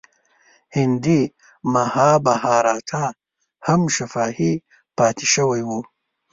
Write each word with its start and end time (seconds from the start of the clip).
هندي 0.75 1.21
مهابهاراتا 1.73 3.05
هم 3.67 3.81
شفاهي 3.95 4.53
پاتې 4.97 5.25
شوی 5.33 5.61
و. 5.67 5.69